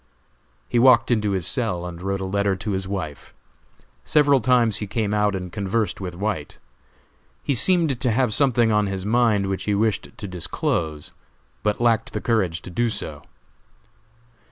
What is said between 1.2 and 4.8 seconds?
his cell and wrote a letter to his wife. Several times